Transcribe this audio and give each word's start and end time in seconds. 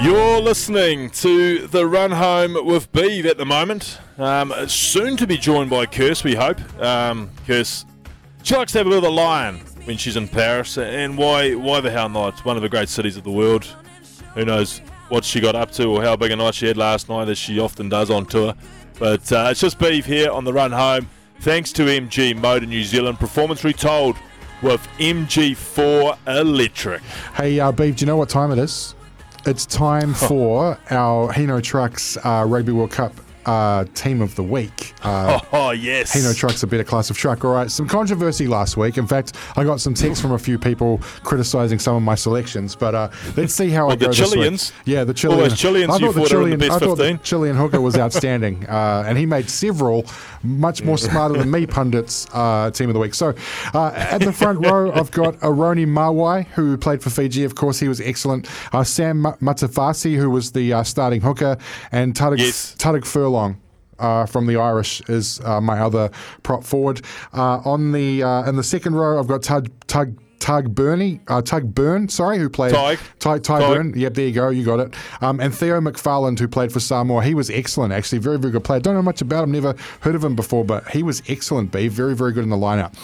You're 0.00 0.40
listening 0.40 1.10
to 1.10 1.66
the 1.66 1.84
run 1.84 2.12
home 2.12 2.56
with 2.64 2.90
Beeve 2.92 3.26
at 3.26 3.36
the 3.36 3.44
moment. 3.44 3.98
Um, 4.16 4.54
soon 4.68 5.16
to 5.16 5.26
be 5.26 5.36
joined 5.36 5.70
by 5.70 5.86
Kirst, 5.86 6.22
we 6.22 6.36
hope. 6.36 6.60
Um, 6.80 7.30
Kirst, 7.46 7.84
she 8.44 8.54
likes 8.54 8.70
to 8.72 8.78
have 8.78 8.86
a 8.86 8.90
bit 8.90 8.98
of 8.98 9.04
a 9.04 9.10
lion 9.10 9.56
when 9.84 9.96
she's 9.96 10.14
in 10.16 10.28
Paris, 10.28 10.78
and 10.78 11.18
why? 11.18 11.54
Why 11.56 11.80
the 11.80 11.90
hell 11.90 12.08
not? 12.08 12.44
One 12.44 12.56
of 12.56 12.62
the 12.62 12.68
great 12.68 12.88
cities 12.88 13.16
of 13.16 13.24
the 13.24 13.32
world. 13.32 13.64
Who 14.34 14.44
knows 14.44 14.80
what 15.08 15.24
she 15.24 15.40
got 15.40 15.56
up 15.56 15.72
to 15.72 15.86
or 15.86 16.00
how 16.00 16.14
big 16.14 16.30
a 16.30 16.36
night 16.36 16.54
she 16.54 16.68
had 16.68 16.76
last 16.76 17.08
night, 17.08 17.28
as 17.28 17.36
she 17.36 17.58
often 17.58 17.88
does 17.88 18.08
on 18.08 18.24
tour. 18.24 18.54
But 19.00 19.30
uh, 19.32 19.48
it's 19.50 19.60
just 19.60 19.80
Beeve 19.80 20.06
here 20.06 20.30
on 20.30 20.44
the 20.44 20.52
run 20.52 20.70
home. 20.70 21.08
Thanks 21.40 21.72
to 21.72 21.82
MG 21.82 22.36
Motor 22.36 22.66
New 22.66 22.84
Zealand, 22.84 23.18
performance 23.18 23.64
retold 23.64 24.16
with 24.62 24.86
MG4 24.98 26.18
Electric. 26.28 27.02
Hey, 27.34 27.58
uh, 27.58 27.72
Beeve, 27.72 27.96
do 27.96 28.02
you 28.02 28.06
know 28.06 28.16
what 28.16 28.28
time 28.28 28.52
it 28.52 28.58
is? 28.58 28.94
It's 29.46 29.64
time 29.64 30.14
for 30.14 30.78
our 30.90 31.32
Hino 31.32 31.62
Trucks 31.62 32.16
uh, 32.18 32.44
Rugby 32.46 32.72
World 32.72 32.90
Cup 32.90 33.12
uh, 33.46 33.84
team 33.94 34.20
of 34.20 34.34
the 34.36 34.42
week. 34.42 34.94
Uh, 35.02 35.40
oh, 35.52 35.70
yes. 35.70 36.14
Hino 36.14 36.36
Truck's 36.36 36.62
a 36.62 36.66
better 36.66 36.84
class 36.84 37.10
of 37.10 37.16
truck. 37.16 37.44
All 37.44 37.54
right, 37.54 37.70
some 37.70 37.88
controversy 37.88 38.46
last 38.46 38.76
week. 38.76 38.98
In 38.98 39.06
fact, 39.06 39.34
I 39.56 39.64
got 39.64 39.80
some 39.80 39.94
texts 39.94 40.20
from 40.20 40.32
a 40.32 40.38
few 40.38 40.58
people 40.58 40.98
criticising 41.22 41.78
some 41.78 41.96
of 41.96 42.02
my 42.02 42.14
selections, 42.14 42.74
but 42.74 42.94
uh, 42.94 43.10
let's 43.36 43.54
see 43.54 43.70
how 43.70 43.86
well, 43.86 43.92
I 43.92 43.96
go 43.96 44.08
the 44.08 44.14
Chileans. 44.14 44.72
Yeah, 44.84 45.04
the 45.04 45.14
Chilean. 45.14 45.40
All 45.40 45.48
those 45.48 45.58
Chileans 45.58 45.90
I 45.90 45.96
you 45.98 46.12
thought 46.12 46.20
the 46.20 46.28
Chilean, 46.28 46.58
the 46.58 46.66
I 46.66 46.78
thought 46.78 46.98
15. 46.98 47.16
the 47.16 47.22
Chilean 47.22 47.56
hooker 47.56 47.80
was 47.80 47.96
outstanding, 47.98 48.66
uh, 48.68 49.04
and 49.06 49.16
he 49.18 49.26
made 49.26 49.48
several 49.48 50.04
much 50.42 50.82
more 50.82 50.98
smarter 50.98 51.36
than 51.36 51.50
me 51.50 51.66
pundits 51.66 52.26
uh, 52.32 52.70
team 52.70 52.88
of 52.88 52.94
the 52.94 53.00
week. 53.00 53.14
So 53.14 53.34
uh, 53.74 53.92
at 53.94 54.18
the 54.20 54.32
front 54.32 54.64
row, 54.64 54.92
I've 54.92 55.10
got 55.10 55.34
Eroni 55.40 55.86
Mawi, 55.86 56.46
who 56.48 56.76
played 56.76 57.02
for 57.02 57.10
Fiji. 57.10 57.44
Of 57.44 57.54
course, 57.54 57.78
he 57.80 57.88
was 57.88 58.00
excellent. 58.00 58.48
Uh, 58.72 58.84
Sam 58.84 59.22
Matavesi, 59.40 60.16
who 60.16 60.30
was 60.30 60.52
the 60.52 60.72
uh, 60.72 60.82
starting 60.82 61.20
hooker, 61.20 61.56
and 61.92 62.14
Tadhg, 62.14 62.38
Yes. 62.38 62.74
Tadhg 62.78 63.04
Furlong. 63.28 63.60
Uh, 63.98 64.26
from 64.26 64.46
the 64.46 64.54
Irish 64.54 65.00
is 65.08 65.40
uh, 65.40 65.60
my 65.60 65.80
other 65.80 66.08
prop 66.44 66.62
forward. 66.62 67.02
Uh, 67.32 67.60
on 67.64 67.90
the 67.90 68.22
uh, 68.22 68.48
in 68.48 68.54
the 68.54 68.62
second 68.62 68.94
row, 68.94 69.18
I've 69.18 69.26
got 69.26 69.42
Tug 69.42 69.68
Tug 69.88 70.16
Tug 70.38 70.72
Burney, 70.72 71.20
uh, 71.26 71.42
Tug 71.42 71.74
Burn, 71.74 72.08
sorry, 72.08 72.38
who 72.38 72.48
played. 72.48 72.72
Ty, 73.18 73.40
Ty. 73.40 73.60
Beirne. 73.60 73.96
Yep, 73.96 74.14
there 74.14 74.26
you 74.26 74.32
go. 74.32 74.50
You 74.50 74.64
got 74.64 74.78
it. 74.78 74.94
Um, 75.20 75.40
and 75.40 75.52
Theo 75.52 75.80
McFarland, 75.80 76.38
who 76.38 76.46
played 76.46 76.72
for 76.72 76.78
Samoa. 76.78 77.24
He 77.24 77.34
was 77.34 77.50
excellent, 77.50 77.92
actually. 77.92 78.18
Very, 78.18 78.38
very 78.38 78.52
good 78.52 78.62
player. 78.62 78.78
Don't 78.78 78.94
know 78.94 79.02
much 79.02 79.20
about 79.20 79.42
him. 79.42 79.50
Never 79.50 79.74
heard 80.00 80.14
of 80.14 80.22
him 80.22 80.36
before, 80.36 80.64
but 80.64 80.88
he 80.90 81.02
was 81.02 81.20
excellent, 81.28 81.72
B. 81.72 81.88
Very, 81.88 82.14
very 82.14 82.32
good 82.32 82.44
in 82.44 82.50
the 82.50 82.56
lineup. 82.56 82.94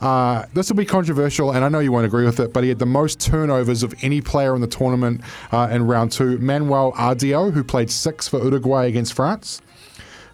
Uh, 0.00 0.46
this 0.54 0.68
will 0.70 0.76
be 0.76 0.84
controversial, 0.86 1.52
and 1.52 1.64
I 1.64 1.68
know 1.68 1.78
you 1.80 1.92
won't 1.92 2.06
agree 2.06 2.24
with 2.24 2.40
it, 2.40 2.52
but 2.52 2.62
he 2.62 2.68
had 2.70 2.78
the 2.78 2.86
most 2.86 3.20
turnovers 3.20 3.82
of 3.82 3.94
any 4.02 4.20
player 4.20 4.54
in 4.54 4.60
the 4.60 4.66
tournament 4.66 5.20
uh, 5.52 5.68
in 5.70 5.86
round 5.86 6.12
two. 6.12 6.38
Manuel 6.38 6.92
Ardao, 6.92 7.52
who 7.52 7.62
played 7.62 7.90
six 7.90 8.26
for 8.26 8.42
Uruguay 8.42 8.86
against 8.86 9.12
France. 9.12 9.60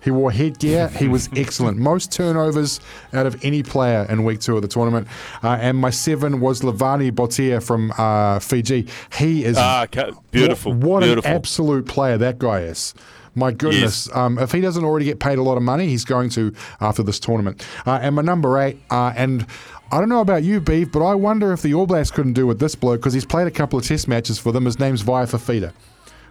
He 0.05 0.12
wore 0.12 0.31
headgear. 0.31 0.87
He 0.91 1.09
was 1.09 1.28
excellent. 1.37 1.78
Most 1.78 2.12
turnovers 2.12 2.78
out 3.12 3.26
of 3.26 3.44
any 3.44 3.65
player 3.65 4.06
in 4.09 4.22
week 4.22 4.38
two 4.38 4.55
of 4.55 4.62
the 4.62 4.69
tournament. 4.69 5.09
Uh, 5.43 5.59
and 5.60 5.76
my 5.76 5.91
seven 5.91 6.38
was 6.38 6.60
Levani 6.60 7.10
Botia 7.10 7.60
from 7.60 7.93
uh, 7.99 8.38
Fiji. 8.38 8.87
He 9.19 9.44
is 9.44 9.56
Ah, 9.59 9.87
beautiful. 10.31 10.75
What, 10.75 10.81
what 10.88 11.03
beautiful. 11.03 11.28
an 11.28 11.37
absolute 11.37 11.87
player 11.87 12.16
that 12.19 12.38
guy 12.38 12.60
is. 12.60 12.94
My 13.37 13.53
goodness. 13.53 14.09
Um, 14.17 14.39
if 14.39 14.51
he 14.51 14.61
doesn't 14.63 14.85
already 14.85 15.05
get 15.05 15.21
paid 15.21 15.39
a 15.39 15.43
lot 15.43 15.57
of 15.57 15.63
money, 15.63 15.87
he's 15.89 16.05
going 16.07 16.31
to 16.31 16.53
after 16.81 17.03
this 17.03 17.21
tournament. 17.21 17.65
Uh, 17.87 17.99
and 18.03 18.17
my 18.17 18.23
number 18.23 18.59
eight, 18.59 18.81
uh, 18.91 19.13
and 19.15 19.47
I 19.93 20.01
don't 20.01 20.09
know 20.09 20.23
about 20.23 20.43
you, 20.43 20.59
Beef, 20.59 20.91
but 20.91 21.05
I 21.05 21.15
wonder 21.15 21.53
if 21.53 21.61
the 21.63 21.75
All 21.75 21.87
Blacks 21.87 22.11
couldn't 22.11 22.33
do 22.33 22.47
with 22.47 22.59
this 22.59 22.75
bloke 22.75 23.01
because 23.01 23.13
he's 23.13 23.27
played 23.27 23.47
a 23.47 23.51
couple 23.51 23.79
of 23.79 23.85
test 23.85 24.09
matches 24.09 24.39
for 24.39 24.53
them. 24.53 24.65
His 24.65 24.81
name's 24.81 25.03
Vaea 25.03 25.31
Fifita. 25.31 25.73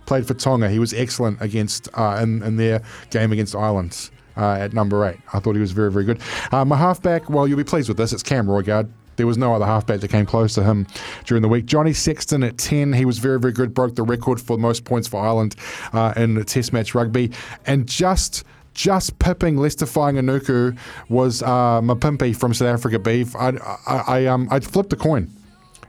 Played 0.07 0.27
for 0.27 0.33
Tonga. 0.33 0.69
He 0.69 0.79
was 0.79 0.93
excellent 0.93 1.41
against 1.41 1.87
uh, 1.93 2.19
in, 2.21 2.41
in 2.43 2.57
their 2.57 2.81
game 3.11 3.31
against 3.31 3.55
Ireland. 3.55 4.09
Uh, 4.35 4.55
at 4.55 4.73
number 4.73 5.05
eight, 5.05 5.17
I 5.31 5.39
thought 5.39 5.55
he 5.55 5.61
was 5.61 5.71
very, 5.71 5.89
very 5.89 6.03
good. 6.03 6.19
Uh, 6.51 6.65
my 6.65 6.75
halfback, 6.75 7.29
well, 7.29 7.47
you'll 7.47 7.57
be 7.57 7.63
pleased 7.63 7.87
with 7.87 7.97
this. 7.97 8.11
It's 8.11 8.21
Cam 8.23 8.47
Roigard. 8.47 8.89
There 9.17 9.27
was 9.27 9.37
no 9.37 9.53
other 9.53 9.65
halfback 9.65 9.99
that 10.01 10.09
came 10.09 10.25
close 10.25 10.53
to 10.55 10.63
him 10.63 10.87
during 11.25 11.41
the 11.41 11.47
week. 11.47 11.65
Johnny 11.65 11.93
Sexton 11.93 12.43
at 12.43 12.57
10, 12.57 12.93
he 12.93 13.05
was 13.05 13.19
very, 13.19 13.39
very 13.39 13.53
good, 13.53 13.73
broke 13.73 13.95
the 13.95 14.03
record 14.03 14.41
for 14.41 14.57
most 14.57 14.85
points 14.85 15.07
for 15.07 15.21
Ireland 15.21 15.55
uh, 15.93 16.13
in 16.15 16.43
Test 16.45 16.73
match 16.73 16.95
rugby. 16.95 17.31
And 17.65 17.87
just 17.87 18.43
just 18.73 19.17
pipping 19.19 19.57
Leicester 19.57 19.85
Anuku 19.85 20.77
was 21.07 21.41
uh, 21.41 21.81
Mapimpi 21.81 22.35
from 22.35 22.53
South 22.53 22.67
Africa 22.67 22.99
Beef. 22.99 23.35
I, 23.35 23.51
I, 23.87 24.03
I, 24.07 24.25
um, 24.25 24.49
I 24.51 24.59
flipped 24.59 24.91
a 24.93 24.97
coin. 24.97 25.31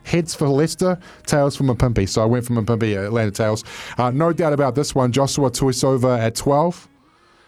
Heads 0.04 0.36
for 0.36 0.48
Leicester, 0.48 0.96
tails 1.26 1.56
for 1.56 1.64
Mapimpi. 1.64 2.08
So 2.08 2.22
I 2.22 2.26
went 2.26 2.46
for 2.46 2.52
Mapimpi, 2.52 3.10
landed 3.10 3.34
tails. 3.34 3.64
Uh, 3.98 4.12
no 4.12 4.32
doubt 4.32 4.52
about 4.52 4.76
this 4.76 4.94
one. 4.94 5.12
Josua 5.12 5.50
Tuisova 5.50 6.16
at 6.18 6.36
12 6.36 6.88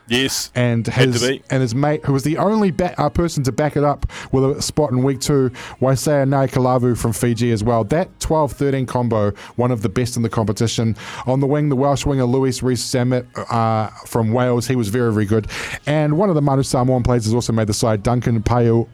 Yes. 0.08 0.50
and 0.54 0.86
his 0.86 1.22
and 1.50 1.62
his 1.62 1.74
mate, 1.74 2.04
who 2.04 2.12
was 2.12 2.22
the 2.22 2.38
only 2.38 2.74
uh, 2.78 3.08
person 3.10 3.42
to 3.44 3.52
back 3.52 3.76
it 3.76 3.84
up 3.84 4.06
with 4.32 4.44
a 4.44 4.62
spot 4.62 4.90
in 4.90 5.02
week 5.02 5.20
two, 5.20 5.50
Waisea 5.80 6.26
Nayacalevu 6.26 6.96
from 6.96 7.12
Fiji 7.12 7.50
as 7.52 7.62
well. 7.62 7.84
That 7.84 8.18
12-13 8.20 8.88
combo, 8.88 9.32
one 9.56 9.70
of 9.70 9.82
the 9.82 9.88
best 9.88 10.16
in 10.16 10.22
the 10.22 10.28
competition. 10.28 10.96
On 11.26 11.40
the 11.40 11.46
wing, 11.46 11.68
the 11.68 11.76
Welsh 11.76 12.06
winger 12.06 12.24
Louis 12.24 12.62
Rees-Zammit 12.62 13.26
uh, 13.52 13.88
from 14.06 14.32
Wales, 14.32 14.66
he 14.66 14.76
was 14.76 14.88
very 14.88 15.12
very 15.12 15.26
good. 15.26 15.46
And 15.86 16.16
one 16.18 16.28
of 16.28 16.34
the 16.34 16.42
Manu 16.42 16.62
Samoan 16.62 17.02
players 17.02 17.24
has 17.24 17.34
also 17.34 17.52
made 17.52 17.66
the 17.66 17.74
side, 17.74 18.02
Duncan 18.02 18.42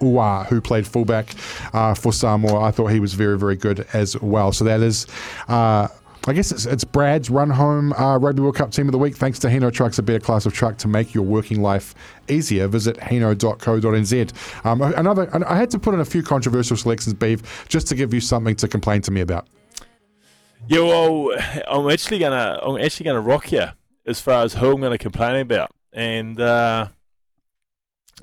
Ua, 0.01 0.47
who 0.49 0.61
played 0.61 0.87
fullback 0.87 1.35
uh, 1.73 1.95
for 1.95 2.13
Samoa. 2.13 2.61
I 2.61 2.71
thought 2.71 2.89
he 2.89 3.01
was 3.01 3.15
very 3.15 3.39
very 3.39 3.57
good 3.57 3.87
as 3.93 4.21
well. 4.21 4.53
So 4.53 4.65
that 4.65 4.81
is. 4.81 5.07
I 6.27 6.33
guess 6.33 6.51
it's, 6.53 6.65
it's 6.65 6.85
Brad's 6.85 7.29
run 7.29 7.51
home 7.51 7.93
uh, 7.93 8.19
Rugby 8.19 8.41
World 8.41 8.57
Cup 8.57 8.71
team 8.71 8.89
of 8.89 8.93
the 8.93 8.99
week. 8.99 9.17
Thanks 9.17 9.39
to 9.41 9.49
Hino 9.49 9.71
Trucks, 9.71 9.99
a 9.99 10.03
better 10.03 10.21
class 10.21 10.47
of 10.47 10.55
truck 10.55 10.79
to 10.79 10.89
make 10.89 11.13
your 11.13 11.23
working 11.23 11.61
life 11.61 11.95
easier. 12.29 12.67
Visit 12.67 12.97
hino.co.nz. 12.97 14.65
Um, 14.65 14.81
another, 14.81 15.45
I 15.47 15.57
had 15.57 15.71
to 15.71 15.79
put 15.79 15.93
in 15.93 16.01
a 16.01 16.05
few 16.05 16.23
controversial 16.23 16.79
selections, 16.79 17.15
Beef, 17.15 17.69
just 17.69 17.87
to 17.89 17.95
give 17.95 18.15
you 18.15 18.21
something 18.21 18.57
to 18.57 18.69
complain 18.69 19.03
to 19.03 19.11
me 19.11 19.21
about. 19.21 19.47
Yeah, 20.67 20.81
well, 20.81 21.31
I'm 21.69 21.91
actually 21.91 22.21
gonna 22.21 22.59
I'm 22.63 22.81
actually 22.81 23.05
gonna 23.05 23.21
rock 23.21 23.53
you 23.53 23.67
as 24.07 24.19
far 24.19 24.45
as 24.45 24.55
who 24.55 24.73
I'm 24.73 24.81
gonna 24.81 24.97
complain 24.97 25.37
about, 25.37 25.71
and 25.93 26.41
uh, 26.41 26.89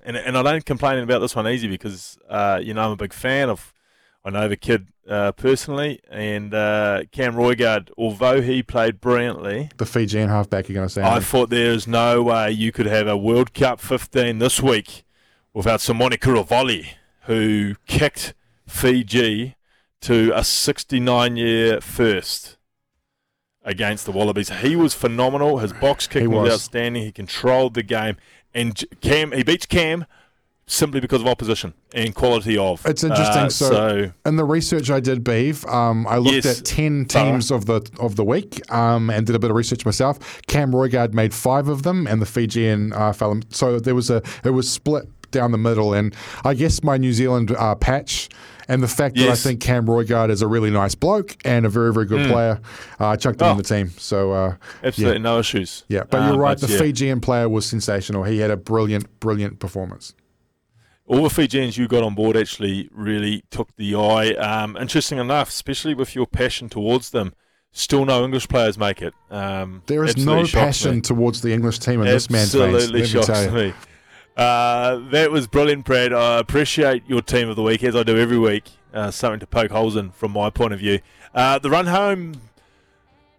and 0.03 0.17
and 0.17 0.35
I 0.35 0.41
don't 0.41 0.65
complain 0.65 0.97
about 0.99 1.19
this 1.19 1.35
one 1.35 1.47
easy 1.47 1.67
because 1.67 2.17
uh, 2.27 2.59
you 2.61 2.73
know 2.73 2.81
I'm 2.81 2.91
a 2.91 2.95
big 2.95 3.13
fan 3.13 3.49
of 3.49 3.71
I 4.23 4.29
know 4.29 4.47
the 4.47 4.57
kid 4.57 4.87
uh, 5.09 5.31
personally, 5.31 5.99
and 6.09 6.53
uh, 6.53 7.03
Cam 7.11 7.33
Roigard, 7.33 7.89
although 7.97 8.41
he 8.41 8.61
played 8.61 9.01
brilliantly, 9.01 9.69
The 9.77 9.85
Fijian 9.85 10.29
halfback, 10.29 10.69
you're 10.69 10.75
going 10.75 10.87
to 10.87 10.93
say? 10.93 11.01
I 11.01 11.19
thought 11.19 11.49
there 11.49 11.71
is 11.71 11.87
no 11.87 12.21
way 12.21 12.51
you 12.51 12.71
could 12.71 12.85
have 12.85 13.07
a 13.07 13.17
World 13.17 13.53
Cup 13.53 13.79
15 13.79 14.39
this 14.39 14.61
week 14.61 15.03
without 15.53 15.79
Simione 15.79 16.19
Kuruvoli, 16.19 16.89
who 17.23 17.75
kicked 17.87 18.33
Fiji 18.67 19.55
to 20.01 20.31
a 20.35 20.43
69 20.43 21.35
year 21.35 21.81
first 21.81 22.57
against 23.63 24.05
the 24.05 24.11
Wallabies. 24.11 24.49
He 24.49 24.75
was 24.75 24.93
phenomenal. 24.93 25.59
His 25.59 25.73
box 25.73 26.07
kicking 26.07 26.31
was. 26.31 26.43
was. 26.43 26.53
outstanding. 26.53 27.03
He 27.03 27.11
controlled 27.11 27.73
the 27.73 27.83
game, 27.83 28.17
and 28.53 28.81
Cam 29.01 29.31
he 29.31 29.43
beats 29.43 29.65
Cam 29.65 30.05
simply 30.71 30.99
because 31.01 31.21
of 31.21 31.27
opposition 31.27 31.73
and 31.93 32.15
quality 32.15 32.57
of. 32.57 32.85
It's 32.85 33.03
interesting. 33.03 33.43
Uh, 33.43 33.49
so, 33.49 33.69
so 33.69 34.11
in 34.25 34.37
the 34.37 34.45
research 34.45 34.89
I 34.89 34.99
did, 34.99 35.23
Beef, 35.23 35.65
um, 35.67 36.07
I 36.07 36.17
looked 36.17 36.45
Yes. 36.45 36.59
at 36.59 36.65
ten 36.65 37.05
teams 37.05 37.51
of 37.51 37.65
the 37.65 37.81
of 37.99 38.15
the 38.15 38.23
week 38.23 38.61
um, 38.71 39.09
and 39.09 39.27
did 39.27 39.35
a 39.35 39.39
bit 39.39 39.49
of 39.51 39.55
research 39.57 39.85
myself. 39.85 40.41
Cam 40.47 40.71
Roigard 40.71 41.13
made 41.13 41.33
five 41.33 41.67
of 41.67 41.83
them, 41.83 42.07
and 42.07 42.21
the 42.21 42.25
Fijian 42.25 42.93
uh, 42.93 43.11
fell. 43.13 43.39
So 43.49 43.79
there 43.79 43.95
was 43.95 44.09
a 44.09 44.21
it 44.45 44.51
was 44.51 44.69
split 44.69 45.09
down 45.31 45.51
the 45.51 45.57
middle, 45.57 45.93
and 45.93 46.15
I 46.45 46.53
guess 46.53 46.83
my 46.83 46.97
New 46.97 47.13
Zealand 47.13 47.51
uh, 47.51 47.75
patch 47.75 48.29
and 48.67 48.81
the 48.81 48.87
fact 48.87 49.15
that 49.17 49.27
I 49.29 49.35
think 49.35 49.59
Cam 49.59 49.85
Roigard 49.85 50.29
is 50.29 50.41
a 50.41 50.47
really 50.47 50.69
nice 50.69 50.95
bloke 50.95 51.35
and 51.43 51.65
a 51.65 51.69
very, 51.69 51.93
very 51.93 52.05
good 52.05 52.29
player. 52.31 52.59
Uh, 52.99 53.07
I 53.09 53.15
chucked 53.17 53.41
him 53.41 53.47
in 53.47 53.53
Oh. 53.53 53.57
the 53.57 53.63
team. 53.63 53.91
So, 53.97 54.31
uh, 54.31 54.55
Absolutely 54.83 55.17
yeah. 55.17 55.21
no 55.23 55.39
issues. 55.39 55.83
Yeah, 55.89 56.03
but 56.09 56.21
Uh, 56.21 56.27
you're 56.27 56.37
right. 56.37 56.57
The 56.57 56.67
yeah. 56.67 56.77
Fijian 56.77 57.19
player 57.19 57.49
was 57.49 57.65
sensational. 57.65 58.23
He 58.23 58.37
had 58.39 58.49
a 58.51 58.55
brilliant, 58.55 59.07
brilliant 59.19 59.59
performance. 59.59 60.13
All 61.11 61.23
the 61.23 61.29
Fijians 61.29 61.77
you 61.77 61.89
got 61.89 62.03
on 62.03 62.15
board 62.15 62.37
actually 62.37 62.87
really 62.93 63.43
took 63.51 63.75
the 63.75 63.95
eye. 63.95 64.29
Um, 64.35 64.77
interesting 64.77 65.17
enough, 65.17 65.49
especially 65.49 65.93
with 65.93 66.15
your 66.15 66.25
passion 66.25 66.69
towards 66.69 67.09
them, 67.09 67.33
still 67.73 68.05
no 68.05 68.23
English 68.23 68.47
players 68.47 68.77
make 68.77 69.01
it. 69.01 69.13
Um, 69.29 69.83
There 69.87 70.05
is 70.05 70.15
no 70.15 70.45
passion 70.45 70.95
me. 70.95 71.01
towards 71.01 71.41
the 71.41 71.51
English 71.51 71.79
team 71.79 71.99
in 71.99 72.07
this 72.07 72.29
man's 72.29 72.53
veins. 72.53 72.75
Absolutely 72.75 73.01
Let 73.01 73.13
me 73.15 73.23
shocks 73.25 73.51
me. 73.51 73.73
Uh, 74.37 75.09
that 75.09 75.31
was 75.31 75.47
brilliant, 75.47 75.83
Brad. 75.83 76.13
I 76.13 76.39
appreciate 76.39 77.03
your 77.07 77.21
team 77.21 77.49
of 77.49 77.57
the 77.57 77.63
week, 77.63 77.83
as 77.83 77.93
I 77.93 78.03
do 78.03 78.17
every 78.17 78.39
week. 78.39 78.63
Uh, 78.93 79.11
something 79.11 79.41
to 79.41 79.47
poke 79.47 79.71
holes 79.71 79.97
in 79.97 80.11
from 80.11 80.31
my 80.31 80.49
point 80.49 80.71
of 80.71 80.79
view. 80.79 80.99
Uh, 81.35 81.59
the 81.59 81.69
run 81.69 81.87
home 81.87 82.35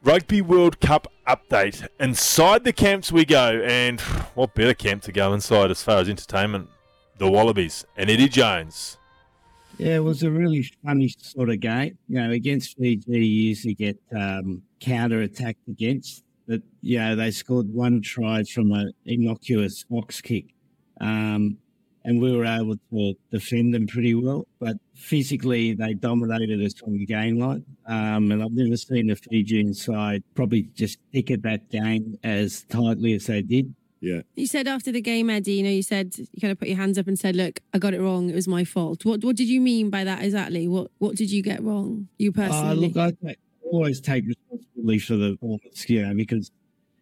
Rugby 0.05 0.43
World 0.43 0.79
Cup 0.81 1.11
update. 1.27 1.89
Inside 1.99 2.65
the 2.65 2.73
camps 2.75 3.11
we 3.11 3.25
go, 3.25 3.63
and 3.65 3.99
what 4.35 4.55
better 4.55 4.75
camp 4.75 5.05
to 5.05 5.13
go 5.13 5.33
inside 5.33 5.71
as 5.71 5.83
far 5.83 6.01
as 6.01 6.09
entertainment? 6.11 6.69
The 7.23 7.31
Wallabies 7.31 7.87
and 7.97 8.11
Eddie 8.11 8.29
Jones. 8.29 8.99
Yeah, 9.79 9.95
it 9.95 10.03
was 10.03 10.25
a 10.25 10.31
really 10.33 10.69
funny 10.85 11.15
sort 11.21 11.51
of 11.51 11.61
game. 11.61 11.97
You 12.09 12.21
know, 12.21 12.33
against 12.33 12.77
Fiji, 12.77 13.05
you 13.07 13.19
usually 13.21 13.75
get 13.75 13.97
um, 14.13 14.63
counter 14.81 15.23
attacked 15.23 15.69
against, 15.69 16.25
but 16.49 16.63
you 16.81 16.99
know 16.99 17.15
they 17.15 17.31
scored 17.31 17.73
one 17.73 18.03
try 18.03 18.43
from 18.43 18.73
an 18.73 18.93
innocuous 19.07 19.85
box 19.85 20.21
kick, 20.21 20.47
um, 21.01 21.59
and 22.05 22.21
we 22.21 22.37
were 22.37 22.45
able 22.45 22.75
to 22.93 23.15
defend 23.31 23.73
them 23.73 23.87
pretty 23.87 24.17
well. 24.17 24.49
But 24.59 24.79
physically, 24.97 25.75
they 25.75 25.95
dominated 25.95 26.61
us 26.61 26.83
on 26.85 26.95
the 26.95 27.07
game 27.07 27.39
line, 27.39 27.65
um, 27.87 28.33
and 28.33 28.43
I've 28.43 28.51
never 28.51 28.77
seen 28.77 29.07
the 29.07 29.15
Fijian 29.15 29.75
side 29.75 30.25
probably 30.35 30.63
just 30.75 30.99
stick 31.11 31.31
at 31.31 31.43
that 31.43 31.71
game 31.71 32.19
as 32.25 32.65
tightly 32.65 33.13
as 33.13 33.27
they 33.27 33.43
did. 33.43 33.73
You 34.35 34.47
said 34.47 34.67
after 34.67 34.91
the 34.91 35.01
game, 35.01 35.31
Eddie, 35.31 35.55
you 35.55 35.63
know, 35.63 35.71
you 35.71 35.83
said 35.83 36.15
you 36.19 36.41
kind 36.41 36.51
of 36.51 36.59
put 36.59 36.69
your 36.69 36.77
hands 36.77 36.99
up 36.99 37.07
and 37.07 37.19
said, 37.19 37.37
"Look, 37.37 37.61
I 37.73 37.79
got 37.79 37.95
it 37.95 38.01
wrong. 38.01 38.29
It 38.31 38.35
was 38.35 38.49
my 38.49 38.65
fault." 38.65 39.05
What 39.05 39.23
What 39.25 39.37
did 39.37 39.49
you 39.49 39.61
mean 39.61 39.91
by 39.91 40.05
that 40.05 40.23
exactly? 40.25 40.67
What 40.69 40.91
What 40.99 41.17
did 41.17 41.31
you 41.31 41.43
get 41.43 41.63
wrong, 41.63 42.09
you 42.19 42.31
Uh, 42.31 42.33
personally? 42.35 42.89
look, 42.89 42.97
I 42.97 43.27
take, 43.27 43.39
always 43.63 44.01
take 44.01 44.25
responsibility 44.27 44.99
for 44.99 45.17
the 45.17 45.33
performance, 45.33 45.89
you 45.89 46.03
know, 46.03 46.15
because 46.15 46.51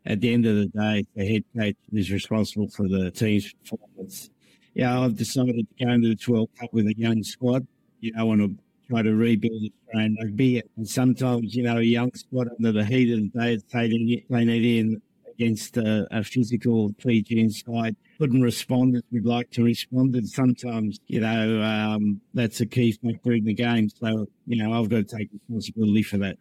at 0.07 0.21
the 0.21 0.33
end 0.33 0.47
of 0.47 0.57
the 0.57 0.67
day, 0.67 1.05
the 1.15 1.27
head 1.27 1.45
coach 1.57 1.77
is 1.93 2.11
responsible 2.11 2.69
for 2.69 2.89
the 2.89 3.11
team's 3.11 3.53
performance. 3.55 4.31
Yeah, 4.75 5.01
I've 5.01 5.17
decided 5.17 5.67
to 5.79 5.85
go 5.85 5.91
into 5.93 6.15
the 6.15 6.33
World 6.33 6.51
Cup 6.59 6.73
with 6.73 6.87
a 6.87 6.95
young 6.97 7.23
squad. 7.23 7.67
You 8.01 8.13
know, 8.13 8.21
I 8.21 8.23
want 8.25 8.41
to 8.41 8.57
try 8.89 9.03
to 9.03 9.15
rebuild 9.15 9.63
Australian 9.89 10.17
rugby. 10.23 10.63
And 10.77 10.89
sometimes, 10.89 11.55
you 11.55 11.63
know, 11.65 11.79
a 11.79 11.83
young 11.83 12.13
squad 12.15 12.49
under 12.59 12.73
the 12.73 12.85
heat 12.85 13.13
of 13.13 13.21
the 13.21 13.39
day 13.39 13.55
is 13.55 13.63
playing 13.65 14.23
playing 14.29 14.49
it 14.49 14.65
in 14.65 15.03
against 15.41 15.77
a, 15.77 16.07
a 16.11 16.23
physical 16.23 16.95
Fijian 16.99 17.51
side 17.51 17.97
couldn't 18.19 18.43
respond 18.43 18.97
as 18.97 19.03
we'd 19.11 19.25
like 19.25 19.51
to 19.53 19.65
respond. 19.65 20.15
And 20.15 20.29
sometimes, 20.29 21.01
you 21.07 21.21
know, 21.21 21.63
um, 21.63 22.21
that's 22.35 22.61
a 22.61 22.67
key 22.67 22.93
factor 22.93 23.33
in 23.33 23.45
the 23.45 23.55
game. 23.55 23.89
So, 23.89 24.27
you 24.47 24.63
know, 24.63 24.73
I've 24.73 24.91
got 24.91 25.09
to 25.09 25.17
take 25.17 25.31
responsibility 25.33 26.03
for 26.03 26.19
that. 26.19 26.37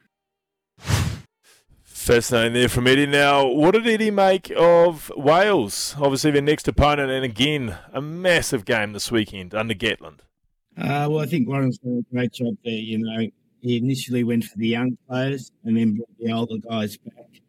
Fascinating 1.84 2.54
there 2.54 2.69
from 2.69 2.88
Eddie. 2.88 3.06
Now, 3.06 3.48
what 3.48 3.72
did 3.72 3.88
Eddie 3.88 4.12
make 4.12 4.51
of 4.57 5.12
Wales? 5.16 5.96
Obviously, 6.00 6.31
their 6.31 6.42
next 6.42 6.68
opponent, 6.68 7.12
and 7.12 7.24
again, 7.24 7.78
a 7.94 8.01
massive 8.01 8.66
game 8.66 8.94
this 8.94 9.12
weekend 9.12 9.54
under 9.54 9.74
Gatland. 9.74 10.22
Uh, 10.78 11.07
well, 11.10 11.19
I 11.19 11.25
think 11.25 11.48
Warren's 11.48 11.78
done 11.78 12.04
a 12.10 12.13
great 12.13 12.34
job 12.34 12.56
there. 12.63 12.74
You 12.74 13.00
know, 13.00 13.28
he 13.62 13.78
initially 13.78 14.24
went 14.24 14.46
for 14.46 14.57
the 14.57 14.68
young 14.68 14.98
players 15.07 15.51
and 15.63 15.78
then 15.78 15.96
brought 15.96 16.10
the 16.19 16.31
older 16.31 16.56
guys 16.68 16.98
back. 16.98 17.42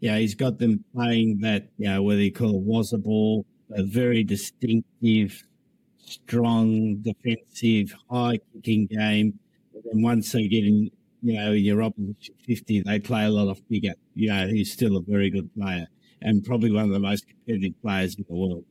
Yeah, 0.00 0.18
he's 0.18 0.34
got 0.34 0.58
them 0.58 0.84
playing 0.94 1.40
that, 1.40 1.68
you 1.76 1.88
know, 1.88 2.02
whether 2.02 2.20
you 2.20 2.32
call 2.32 2.50
it 2.50 2.62
was 2.62 2.92
a 2.92 2.98
ball, 2.98 3.44
a 3.72 3.82
very 3.82 4.22
distinctive, 4.22 5.44
strong, 5.98 6.96
defensive, 7.02 7.94
high 8.10 8.38
kicking 8.52 8.86
game. 8.86 9.38
And 9.74 9.82
then 9.84 10.02
once 10.02 10.32
they 10.32 10.46
get 10.46 10.64
in, 10.64 10.90
you 11.22 11.34
know, 11.34 11.52
your 11.52 11.82
opposition 11.82 12.34
50, 12.46 12.82
they 12.82 12.98
play 13.00 13.24
a 13.24 13.30
lot 13.30 13.50
of 13.50 13.60
bigger. 13.68 13.94
You 14.14 14.28
know, 14.28 14.46
he's 14.46 14.72
still 14.72 14.96
a 14.96 15.02
very 15.02 15.30
good 15.30 15.52
player 15.54 15.86
and 16.20 16.44
probably 16.44 16.70
one 16.70 16.84
of 16.84 16.90
the 16.90 16.98
most 16.98 17.26
competitive 17.26 17.80
players 17.82 18.16
in 18.16 18.24
the 18.28 18.34
world. 18.34 18.64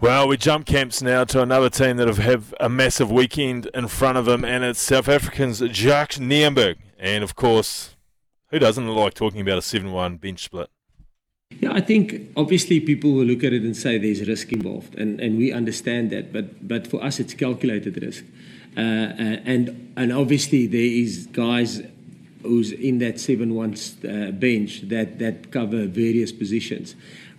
Well, 0.00 0.28
we 0.28 0.36
jump 0.36 0.66
camps 0.66 1.00
now 1.00 1.24
to 1.24 1.40
another 1.40 1.70
team 1.70 1.96
that 1.96 2.08
have, 2.08 2.18
have 2.18 2.54
a 2.60 2.68
massive 2.68 3.10
weekend 3.10 3.70
in 3.72 3.88
front 3.88 4.18
of 4.18 4.26
them, 4.26 4.44
and 4.44 4.62
it's 4.62 4.80
South 4.80 5.08
Africans 5.08 5.60
Jacques 5.70 6.14
Nienaber. 6.14 6.74
And 6.98 7.24
of 7.24 7.36
course, 7.36 7.93
who 8.54 8.60
doesn't 8.60 8.86
like 8.86 9.14
talking 9.14 9.40
about 9.40 9.58
a 9.58 9.62
7 9.62 9.90
1 9.90 10.16
bench 10.18 10.44
split? 10.44 10.70
Yeah, 11.58 11.72
I 11.72 11.80
think 11.80 12.30
obviously 12.36 12.78
people 12.78 13.12
will 13.12 13.24
look 13.24 13.42
at 13.42 13.52
it 13.52 13.62
and 13.62 13.76
say 13.76 13.98
there's 13.98 14.26
risk 14.28 14.52
involved, 14.52 14.94
and, 14.94 15.20
and 15.20 15.36
we 15.36 15.52
understand 15.52 16.10
that. 16.10 16.32
But 16.32 16.66
but 16.66 16.86
for 16.86 17.02
us, 17.02 17.18
it's 17.18 17.34
calculated 17.34 18.00
risk, 18.00 18.24
uh, 18.76 18.80
uh, 18.80 18.82
and 19.52 19.92
and 19.96 20.12
obviously 20.12 20.66
there 20.68 20.80
is 21.04 21.26
guys 21.32 21.82
who's 22.42 22.70
in 22.70 22.98
that 22.98 23.18
seven 23.18 23.54
one 23.54 23.74
uh, 23.74 24.30
bench 24.30 24.82
that 24.88 25.18
that 25.18 25.50
cover 25.50 25.86
various 25.86 26.30
positions, 26.32 26.94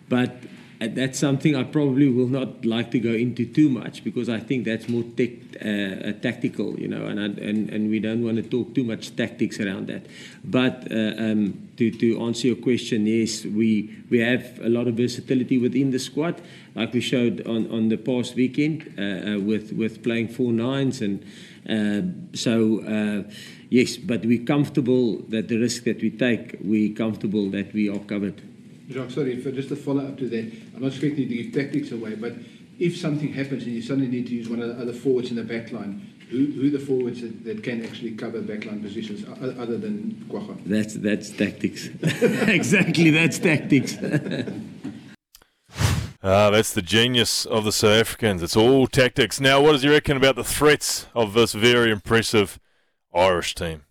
but. 0.10 0.32
That's 0.80 1.18
something 1.18 1.56
I 1.56 1.64
probably 1.64 2.10
will 2.10 2.28
not 2.28 2.66
like 2.66 2.92
to 2.92 3.00
go 3.00 3.12
into 3.12 3.46
too 3.46 3.70
much 3.70 4.04
because 4.04 4.28
I 4.28 4.40
think 4.40 4.66
that's 4.66 4.90
more 4.90 5.04
tech, 5.16 5.30
uh, 5.62 6.12
tactical, 6.22 6.78
you 6.78 6.90
know, 6.90 7.06
and, 7.06 7.20
I, 7.20 7.26
and 7.26 7.70
and 7.70 7.90
we 7.90 8.00
don't 8.00 8.24
want 8.24 8.38
to 8.38 8.44
talk 8.44 8.76
too 8.76 8.84
much 8.84 9.16
tactics 9.16 9.60
around 9.60 9.88
that. 9.88 10.06
But 10.44 10.92
uh, 10.92 11.14
um, 11.18 11.70
to, 11.78 11.92
to 11.92 12.22
answer 12.24 12.48
your 12.48 12.58
question, 12.58 13.08
yes, 13.08 13.46
we 13.46 13.96
we 14.10 14.20
have 14.20 14.60
a 14.60 14.68
lot 14.70 14.88
of 14.88 14.96
versatility 14.96 15.58
within 15.58 15.92
the 15.92 16.00
squad, 16.00 16.42
like 16.76 16.94
we 16.94 17.00
showed 17.00 17.48
on, 17.48 17.72
on 17.72 17.88
the 17.88 17.98
past 17.98 18.36
weekend 18.36 18.94
uh, 18.98 19.02
uh, 19.02 19.40
with 19.40 19.72
with 19.72 20.04
playing 20.04 20.28
four 20.28 20.52
nines, 20.52 21.02
and 21.02 21.24
uh, 21.70 22.02
so 22.36 22.82
uh, 22.82 23.32
yes, 23.70 23.96
but 23.96 24.26
we're 24.26 24.44
comfortable 24.44 25.20
that 25.30 25.48
the 25.48 25.58
risk 25.58 25.86
that 25.86 26.02
we 26.02 26.10
take, 26.10 26.58
we're 26.62 26.94
comfortable 26.94 27.50
that 27.52 27.74
we 27.74 27.88
are 27.88 28.00
covered. 28.00 28.42
Jacques, 28.90 29.12
sorry, 29.12 29.40
for 29.42 29.52
just 29.52 29.72
a 29.72 29.76
follow 29.76 30.06
up 30.06 30.18
to 30.18 30.30
that. 30.30 30.52
I'm 30.76 30.82
not 30.82 30.88
expecting 30.88 31.30
you 31.30 31.30
to 31.30 31.44
give 31.44 31.54
tactics 31.54 31.92
away, 31.92 32.16
but 32.16 32.34
if 32.80 32.98
something 32.98 33.34
happens 33.34 33.64
and 33.64 33.74
you 33.74 33.82
suddenly 33.82 34.08
need 34.08 34.28
to 34.28 34.34
use 34.34 34.50
one 34.50 34.62
of 34.62 34.76
the 34.76 34.82
other 34.82 34.94
forwards 34.94 35.30
in 35.30 35.38
the 35.38 35.44
back 35.44 35.72
line, 35.72 36.14
who, 36.30 36.46
who 36.48 36.68
are 36.68 36.72
the 36.72 36.80
forwards 36.80 37.22
that, 37.22 37.44
that 37.46 37.64
can 37.64 37.86
actually 37.86 38.12
cover 38.12 38.42
backline 38.42 38.82
positions 38.82 39.26
other 39.30 39.78
than 39.78 40.26
Kwagga? 40.30 40.58
That's 40.66 40.96
that's 40.96 41.30
tactics. 41.30 41.88
exactly, 42.02 43.12
that's 43.12 43.40
tactics. 43.40 43.98
Ah, 46.28 46.50
that's 46.50 46.74
the 46.74 46.82
genius 46.82 47.46
of 47.46 47.66
the 47.66 47.72
South 47.72 48.00
Africans. 48.00 48.42
It's 48.42 48.58
all 48.58 48.88
tactics. 48.88 49.40
Now, 49.40 49.62
what 49.62 49.74
does 49.74 49.84
he 49.84 49.90
reckon 49.90 50.18
about 50.18 50.36
the 50.36 50.44
threats 50.44 51.06
of 51.14 51.34
this 51.36 51.54
very 51.54 51.92
impressive 51.92 52.60
Irish 53.14 53.54
team? 53.54 53.84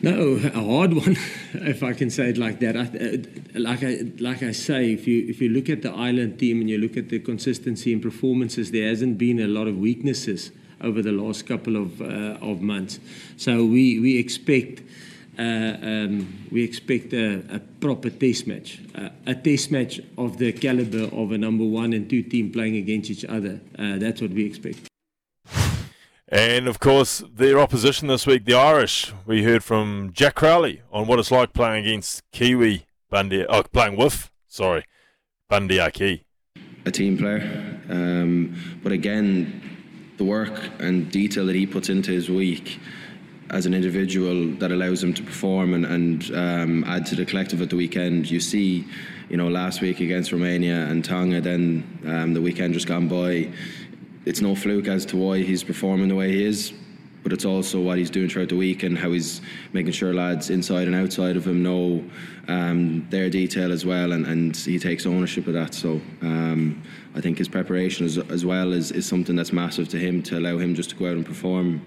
No, 0.00 0.34
a 0.34 0.50
hard 0.50 0.94
one, 0.94 1.16
if 1.54 1.82
I 1.82 1.92
can 1.92 2.08
say 2.08 2.30
it 2.30 2.38
like 2.38 2.60
that. 2.60 2.76
I, 2.76 2.82
uh, 2.82 3.58
like 3.58 3.82
I 3.82 4.04
like 4.20 4.44
I 4.44 4.52
say, 4.52 4.92
if 4.92 5.08
you 5.08 5.26
if 5.28 5.40
you 5.40 5.48
look 5.48 5.68
at 5.68 5.82
the 5.82 5.90
Ireland 5.90 6.38
team 6.38 6.60
and 6.60 6.70
you 6.70 6.78
look 6.78 6.96
at 6.96 7.08
the 7.08 7.18
consistency 7.18 7.92
in 7.92 8.00
performances, 8.00 8.70
there 8.70 8.88
hasn't 8.88 9.18
been 9.18 9.40
a 9.40 9.48
lot 9.48 9.66
of 9.66 9.76
weaknesses 9.76 10.52
over 10.80 11.02
the 11.02 11.10
last 11.10 11.46
couple 11.48 11.74
of 11.76 12.00
uh, 12.00 12.38
of 12.40 12.60
months. 12.60 13.00
So 13.36 13.64
we 13.64 13.98
we 13.98 14.18
expect. 14.18 14.82
Uh, 15.36 15.76
um, 15.82 16.46
we 16.50 16.64
expect 16.64 17.12
a, 17.12 17.40
a 17.54 17.60
proper 17.60 18.10
test 18.10 18.48
match, 18.48 18.80
uh, 18.96 19.08
a 19.24 19.36
test 19.36 19.70
match 19.70 20.00
of 20.16 20.36
the 20.36 20.50
caliber 20.50 21.04
of 21.14 21.30
a 21.30 21.38
number 21.38 21.62
one 21.64 21.92
and 21.92 22.10
two 22.10 22.24
team 22.24 22.50
playing 22.50 22.74
against 22.74 23.08
each 23.08 23.24
other. 23.24 23.60
Uh, 23.78 23.98
that's 23.98 24.20
what 24.20 24.32
we 24.32 24.44
expect. 24.44 24.88
And 26.30 26.68
of 26.68 26.78
course, 26.78 27.24
their 27.34 27.58
opposition 27.58 28.08
this 28.08 28.26
week, 28.26 28.44
the 28.44 28.52
Irish. 28.52 29.14
We 29.24 29.44
heard 29.44 29.64
from 29.64 30.10
Jack 30.12 30.34
Crowley 30.34 30.82
on 30.92 31.06
what 31.06 31.18
it's 31.18 31.30
like 31.30 31.54
playing 31.54 31.86
against 31.86 32.22
Kiwi 32.32 32.84
Bundee, 33.08 33.46
oh, 33.48 33.62
playing 33.62 33.96
with, 33.96 34.30
sorry, 34.46 34.84
Bundee 35.48 35.80
Aki. 35.80 36.24
a 36.84 36.90
team 36.90 37.16
player. 37.16 37.80
Um, 37.88 38.54
but 38.82 38.92
again, 38.92 39.62
the 40.18 40.24
work 40.24 40.60
and 40.80 41.10
detail 41.10 41.46
that 41.46 41.54
he 41.54 41.66
puts 41.66 41.88
into 41.88 42.10
his 42.10 42.28
week 42.28 42.78
as 43.50 43.64
an 43.64 43.72
individual 43.72 44.48
that 44.56 44.70
allows 44.70 45.02
him 45.02 45.14
to 45.14 45.22
perform 45.22 45.72
and, 45.72 45.86
and 45.86 46.30
um, 46.36 46.84
add 46.84 47.06
to 47.06 47.14
the 47.14 47.24
collective 47.24 47.62
at 47.62 47.70
the 47.70 47.76
weekend. 47.76 48.30
You 48.30 48.40
see, 48.40 48.86
you 49.30 49.38
know, 49.38 49.48
last 49.48 49.80
week 49.80 50.00
against 50.00 50.32
Romania 50.32 50.86
and 50.86 51.02
Tonga, 51.02 51.40
then 51.40 52.00
um, 52.06 52.34
the 52.34 52.42
weekend 52.42 52.74
just 52.74 52.86
gone 52.86 53.08
by. 53.08 53.50
It's 54.24 54.40
no 54.40 54.54
fluke 54.54 54.88
as 54.88 55.06
to 55.06 55.16
why 55.16 55.42
he's 55.42 55.64
performing 55.64 56.08
the 56.08 56.14
way 56.14 56.32
he 56.32 56.44
is. 56.44 56.72
but 57.22 57.32
it's 57.32 57.44
also 57.44 57.80
what 57.80 57.98
he's 57.98 58.10
doing 58.10 58.28
throughout 58.28 58.48
the 58.48 58.56
week 58.56 58.82
and 58.82 58.96
how 58.96 59.12
he's 59.12 59.40
making 59.72 59.92
sure 59.92 60.14
lads 60.14 60.50
inside 60.50 60.86
and 60.86 60.96
outside 60.96 61.36
of 61.36 61.46
him 61.46 61.62
know 61.62 62.02
um, 62.48 63.06
their 63.10 63.28
detail 63.28 63.72
as 63.72 63.84
well, 63.84 64.12
and, 64.12 64.26
and 64.26 64.56
he 64.56 64.78
takes 64.78 65.04
ownership 65.04 65.46
of 65.46 65.52
that. 65.52 65.74
So 65.74 66.00
um, 66.22 66.82
I 67.14 67.20
think 67.20 67.36
his 67.36 67.48
preparation 67.48 68.06
as, 68.06 68.16
as 68.16 68.46
well 68.46 68.72
is, 68.72 68.92
is 68.92 69.06
something 69.06 69.36
that's 69.36 69.52
massive 69.52 69.88
to 69.90 69.98
him 69.98 70.22
to 70.22 70.38
allow 70.38 70.56
him 70.58 70.74
just 70.74 70.90
to 70.90 70.96
go 70.96 71.06
out 71.06 71.16
and 71.16 71.26
perform, 71.26 71.84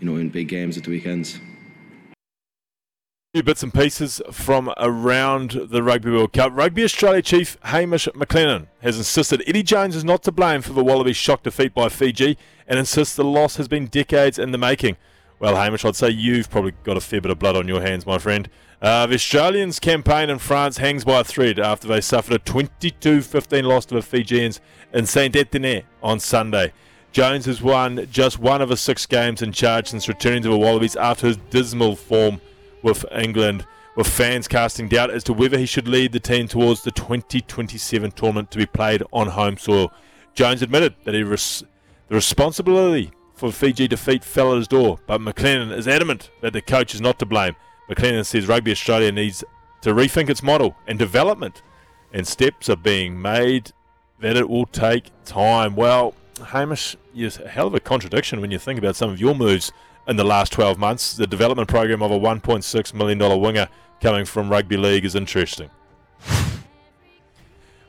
you 0.00 0.06
know, 0.06 0.16
in 0.16 0.30
big 0.30 0.48
games 0.48 0.76
at 0.76 0.84
the 0.84 0.90
weekends 0.90 1.38
few 3.36 3.42
bits 3.42 3.62
and 3.62 3.74
pieces 3.74 4.22
from 4.32 4.72
around 4.78 5.50
the 5.68 5.82
Rugby 5.82 6.10
World 6.10 6.32
Cup. 6.32 6.52
Rugby 6.54 6.82
Australia 6.84 7.20
chief 7.20 7.58
Hamish 7.64 8.08
McLennan 8.14 8.68
has 8.80 8.96
insisted 8.96 9.44
Eddie 9.46 9.62
Jones 9.62 9.94
is 9.94 10.04
not 10.04 10.22
to 10.22 10.32
blame 10.32 10.62
for 10.62 10.72
the 10.72 10.82
Wallabies' 10.82 11.18
shock 11.18 11.42
defeat 11.42 11.74
by 11.74 11.90
Fiji 11.90 12.38
and 12.66 12.78
insists 12.78 13.14
the 13.14 13.24
loss 13.24 13.56
has 13.56 13.68
been 13.68 13.88
decades 13.88 14.38
in 14.38 14.52
the 14.52 14.56
making. 14.56 14.96
Well, 15.38 15.54
Hamish, 15.54 15.84
I'd 15.84 15.96
say 15.96 16.08
you've 16.08 16.48
probably 16.48 16.72
got 16.82 16.96
a 16.96 17.00
fair 17.02 17.20
bit 17.20 17.30
of 17.30 17.38
blood 17.38 17.58
on 17.58 17.68
your 17.68 17.82
hands, 17.82 18.06
my 18.06 18.16
friend. 18.16 18.48
Uh, 18.80 19.04
the 19.04 19.16
Australians' 19.16 19.80
campaign 19.80 20.30
in 20.30 20.38
France 20.38 20.78
hangs 20.78 21.04
by 21.04 21.20
a 21.20 21.24
thread 21.24 21.58
after 21.58 21.86
they 21.86 22.00
suffered 22.00 22.32
a 22.32 22.38
22 22.38 23.20
15 23.20 23.64
loss 23.66 23.84
to 23.84 23.96
the 23.96 24.00
Fijians 24.02 24.62
in 24.94 25.04
Saint 25.04 25.36
Etienne 25.36 25.82
on 26.02 26.20
Sunday. 26.20 26.72
Jones 27.12 27.44
has 27.44 27.60
won 27.60 28.08
just 28.10 28.38
one 28.38 28.62
of 28.62 28.70
his 28.70 28.80
six 28.80 29.04
games 29.04 29.42
in 29.42 29.52
charge 29.52 29.88
since 29.88 30.08
returning 30.08 30.42
to 30.44 30.48
the 30.48 30.56
Wallabies 30.56 30.96
after 30.96 31.26
his 31.26 31.36
dismal 31.50 31.96
form 31.96 32.40
with 32.82 33.04
England, 33.12 33.66
with 33.96 34.06
fans 34.06 34.48
casting 34.48 34.88
doubt 34.88 35.10
as 35.10 35.24
to 35.24 35.32
whether 35.32 35.58
he 35.58 35.66
should 35.66 35.88
lead 35.88 36.12
the 36.12 36.20
team 36.20 36.48
towards 36.48 36.82
the 36.82 36.90
2027 36.90 38.10
tournament 38.12 38.50
to 38.50 38.58
be 38.58 38.66
played 38.66 39.02
on 39.12 39.28
home 39.28 39.56
soil. 39.56 39.92
Jones 40.34 40.62
admitted 40.62 40.94
that 41.04 41.14
he 41.14 41.22
res- 41.22 41.64
the 42.08 42.14
responsibility 42.14 43.10
for 43.34 43.50
Fiji 43.50 43.88
defeat 43.88 44.24
fell 44.24 44.52
at 44.52 44.58
his 44.58 44.68
door, 44.68 44.98
but 45.06 45.20
McLennan 45.20 45.76
is 45.76 45.88
adamant 45.88 46.30
that 46.40 46.52
the 46.52 46.62
coach 46.62 46.94
is 46.94 47.00
not 47.00 47.18
to 47.18 47.26
blame. 47.26 47.56
McLennan 47.90 48.24
says 48.24 48.46
Rugby 48.46 48.70
Australia 48.70 49.12
needs 49.12 49.44
to 49.82 49.94
rethink 49.94 50.28
its 50.28 50.42
model 50.42 50.76
and 50.86 50.98
development, 50.98 51.62
and 52.12 52.26
steps 52.26 52.68
are 52.68 52.76
being 52.76 53.20
made 53.20 53.72
that 54.20 54.36
it 54.36 54.48
will 54.48 54.66
take 54.66 55.10
time. 55.24 55.76
Well, 55.76 56.14
Hamish, 56.46 56.96
is 57.14 57.38
a 57.38 57.48
hell 57.48 57.66
of 57.66 57.74
a 57.74 57.80
contradiction 57.80 58.40
when 58.40 58.50
you 58.50 58.58
think 58.58 58.78
about 58.78 58.96
some 58.96 59.10
of 59.10 59.20
your 59.20 59.34
moves 59.34 59.72
in 60.06 60.16
the 60.16 60.24
last 60.24 60.52
12 60.52 60.78
months. 60.78 61.16
The 61.16 61.26
development 61.26 61.68
program 61.68 62.02
of 62.02 62.10
a 62.10 62.18
$1.6 62.18 62.94
million 62.94 63.40
winger 63.40 63.68
coming 64.00 64.24
from 64.24 64.50
Rugby 64.50 64.76
League 64.76 65.04
is 65.04 65.14
interesting. 65.14 65.70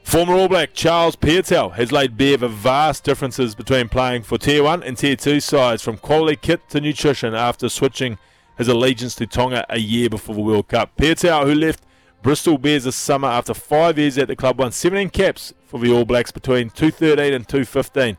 Former 0.04 0.36
All 0.36 0.48
Black 0.48 0.74
Charles 0.74 1.18
Piutau 1.18 1.74
has 1.74 1.92
laid 1.92 2.16
bare 2.16 2.38
the 2.38 2.48
vast 2.48 3.04
differences 3.04 3.56
between 3.56 3.90
playing 3.90 4.24
for 4.24 4.38
Tier 4.38 4.64
1 4.64 4.82
and 4.84 4.98
Tier 4.98 5.18
2 5.18 5.42
sides, 5.42 5.84
from 5.84 5.98
quality 5.98 6.38
kit 6.38 6.62
to 6.70 6.80
nutrition, 6.80 7.36
after 7.36 7.68
switching 7.68 8.18
his 8.58 8.70
allegiance 8.70 9.16
to 9.16 9.28
Tonga 9.28 9.66
a 9.70 9.80
year 9.80 10.10
before 10.10 10.34
the 10.34 10.42
World 10.42 10.70
Cup. 10.70 10.96
Piutau, 10.96 11.44
who 11.44 11.54
left 11.54 11.84
Bristol 12.24 12.58
Bears 12.58 12.86
this 12.86 12.96
summer 12.96 13.28
after 13.28 13.54
five 13.54 14.00
years 14.00 14.18
at 14.18 14.30
the 14.30 14.36
club, 14.38 14.60
won 14.60 14.72
17 14.72 15.10
caps 15.10 15.54
for 15.66 15.78
the 15.78 15.92
All 15.92 16.06
Blacks 16.06 16.32
between 16.32 16.70
2013 16.70 17.34
and 17.34 17.46
2015. 17.46 18.18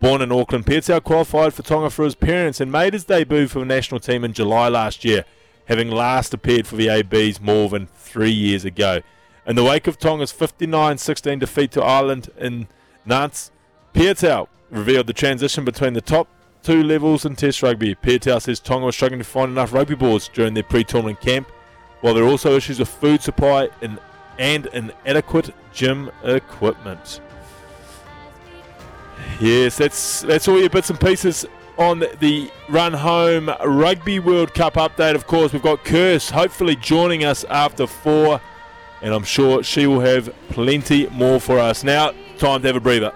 Born 0.00 0.22
in 0.22 0.30
Auckland, 0.30 0.64
Piutau 0.64 1.02
qualified 1.02 1.54
for 1.54 1.62
Tonga 1.62 1.90
for 1.90 2.04
his 2.04 2.14
parents 2.14 2.60
and 2.60 2.70
made 2.70 2.92
his 2.92 3.04
debut 3.04 3.48
for 3.48 3.58
the 3.58 3.64
national 3.64 3.98
team 3.98 4.22
in 4.24 4.32
July 4.32 4.68
last 4.68 5.04
year, 5.04 5.24
having 5.64 5.90
last 5.90 6.32
appeared 6.32 6.68
for 6.68 6.76
the 6.76 6.88
ABs 6.88 7.40
more 7.40 7.68
than 7.68 7.88
three 7.88 8.30
years 8.30 8.64
ago. 8.64 9.00
In 9.44 9.56
the 9.56 9.64
wake 9.64 9.88
of 9.88 9.98
Tonga's 9.98 10.32
59-16 10.32 11.40
defeat 11.40 11.72
to 11.72 11.82
Ireland 11.82 12.30
in 12.38 12.68
Nantes, 13.04 13.50
Piutau 13.92 14.46
revealed 14.70 15.08
the 15.08 15.12
transition 15.12 15.64
between 15.64 15.94
the 15.94 16.00
top 16.00 16.28
two 16.62 16.82
levels 16.84 17.24
in 17.24 17.34
Test 17.34 17.62
rugby. 17.62 17.96
Piutau 17.96 18.40
says 18.40 18.60
Tonga 18.60 18.86
was 18.86 18.94
struggling 18.94 19.20
to 19.20 19.24
find 19.24 19.50
enough 19.50 19.72
rugby 19.72 19.96
boards 19.96 20.28
during 20.28 20.54
their 20.54 20.62
pre-tournament 20.62 21.20
camp, 21.20 21.50
while 22.02 22.14
there 22.14 22.22
are 22.22 22.28
also 22.28 22.54
issues 22.54 22.78
of 22.78 22.88
food 22.88 23.20
supply 23.20 23.68
and, 23.82 23.98
and 24.38 24.68
inadequate 24.72 25.52
gym 25.72 26.12
equipment. 26.22 27.20
Yes, 29.40 29.76
that's 29.78 30.22
that's 30.22 30.48
all 30.48 30.58
your 30.58 30.70
bits 30.70 30.90
and 30.90 31.00
pieces 31.00 31.46
on 31.78 32.04
the 32.18 32.50
run 32.68 32.92
home 32.92 33.50
Rugby 33.64 34.18
World 34.18 34.52
Cup 34.52 34.74
update. 34.74 35.14
Of 35.14 35.26
course, 35.26 35.52
we've 35.52 35.62
got 35.62 35.84
Kirst 35.84 36.32
hopefully 36.32 36.76
joining 36.76 37.24
us 37.24 37.44
after 37.44 37.86
four, 37.86 38.40
and 39.00 39.14
I'm 39.14 39.24
sure 39.24 39.62
she 39.62 39.86
will 39.86 40.00
have 40.00 40.34
plenty 40.50 41.06
more 41.08 41.40
for 41.40 41.58
us. 41.58 41.84
Now, 41.84 42.12
time 42.38 42.62
to 42.62 42.66
have 42.68 42.76
a 42.76 42.80
breather. 42.80 43.12